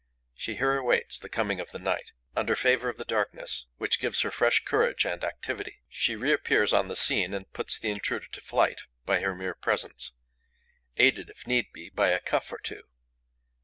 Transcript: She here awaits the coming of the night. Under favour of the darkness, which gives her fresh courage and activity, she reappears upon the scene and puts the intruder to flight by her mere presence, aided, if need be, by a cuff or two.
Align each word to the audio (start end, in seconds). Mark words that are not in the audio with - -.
She 0.33 0.55
here 0.55 0.77
awaits 0.79 1.19
the 1.19 1.29
coming 1.29 1.59
of 1.59 1.69
the 1.69 1.77
night. 1.77 2.11
Under 2.35 2.55
favour 2.55 2.89
of 2.89 2.97
the 2.97 3.05
darkness, 3.05 3.67
which 3.77 3.99
gives 3.99 4.21
her 4.21 4.31
fresh 4.31 4.65
courage 4.65 5.05
and 5.05 5.23
activity, 5.23 5.83
she 5.89 6.15
reappears 6.15 6.73
upon 6.73 6.87
the 6.87 6.95
scene 6.95 7.35
and 7.35 7.53
puts 7.53 7.77
the 7.77 7.91
intruder 7.91 8.25
to 8.25 8.41
flight 8.41 8.81
by 9.05 9.19
her 9.21 9.35
mere 9.35 9.53
presence, 9.53 10.13
aided, 10.97 11.29
if 11.29 11.45
need 11.45 11.71
be, 11.71 11.91
by 11.91 12.09
a 12.09 12.19
cuff 12.19 12.51
or 12.51 12.57
two. 12.57 12.81